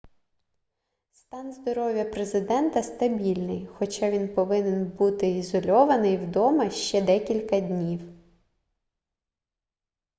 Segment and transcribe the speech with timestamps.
[1.13, 8.01] стан здоров'я президента стабільний хоча він повинен буди ізольований вдома ще декілька днів